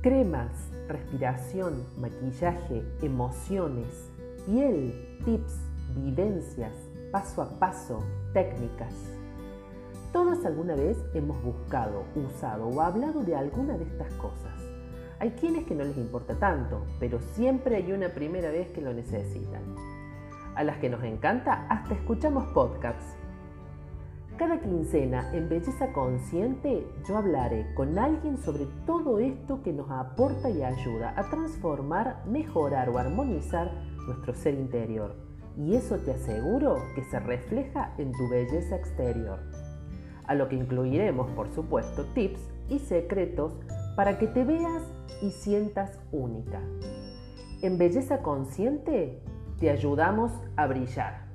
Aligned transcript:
Cremas, 0.00 0.52
respiración, 0.86 1.84
maquillaje, 1.96 2.84
emociones, 3.02 4.12
piel, 4.46 5.18
tips, 5.24 5.58
vivencias, 5.96 6.72
paso 7.10 7.42
a 7.42 7.58
paso, 7.58 8.04
técnicas. 8.32 8.94
Todos 10.12 10.44
alguna 10.46 10.76
vez 10.76 10.96
hemos 11.14 11.42
buscado, 11.42 12.04
usado 12.14 12.68
o 12.68 12.80
hablado 12.80 13.24
de 13.24 13.34
alguna 13.34 13.76
de 13.76 13.86
estas 13.86 14.12
cosas. 14.12 14.62
Hay 15.18 15.30
quienes 15.32 15.66
que 15.66 15.74
no 15.74 15.82
les 15.82 15.96
importa 15.96 16.36
tanto, 16.36 16.84
pero 17.00 17.18
siempre 17.34 17.74
hay 17.74 17.90
una 17.90 18.10
primera 18.10 18.52
vez 18.52 18.68
que 18.68 18.80
lo 18.80 18.94
necesitan. 18.94 19.62
A 20.54 20.62
las 20.62 20.78
que 20.78 20.90
nos 20.90 21.02
encanta, 21.02 21.66
hasta 21.68 21.94
escuchamos 21.94 22.46
podcasts. 22.54 23.16
Cada 24.38 24.60
quincena 24.60 25.34
en 25.34 25.48
Belleza 25.48 25.92
Consciente 25.92 26.86
yo 27.08 27.16
hablaré 27.16 27.74
con 27.74 27.98
alguien 27.98 28.38
sobre 28.38 28.66
todo 28.86 29.18
esto 29.18 29.64
que 29.64 29.72
nos 29.72 29.90
aporta 29.90 30.48
y 30.48 30.62
ayuda 30.62 31.12
a 31.16 31.28
transformar, 31.28 32.22
mejorar 32.24 32.88
o 32.88 32.98
armonizar 32.98 33.72
nuestro 34.06 34.32
ser 34.34 34.54
interior. 34.54 35.16
Y 35.56 35.74
eso 35.74 35.96
te 35.96 36.12
aseguro 36.12 36.76
que 36.94 37.02
se 37.02 37.18
refleja 37.18 37.94
en 37.98 38.12
tu 38.12 38.28
belleza 38.28 38.76
exterior. 38.76 39.40
A 40.24 40.36
lo 40.36 40.48
que 40.48 40.54
incluiremos, 40.54 41.28
por 41.32 41.48
supuesto, 41.48 42.04
tips 42.14 42.40
y 42.68 42.78
secretos 42.78 43.58
para 43.96 44.18
que 44.18 44.28
te 44.28 44.44
veas 44.44 44.84
y 45.20 45.30
sientas 45.30 45.98
única. 46.12 46.60
En 47.60 47.76
Belleza 47.76 48.22
Consciente 48.22 49.20
te 49.58 49.68
ayudamos 49.68 50.30
a 50.54 50.68
brillar. 50.68 51.27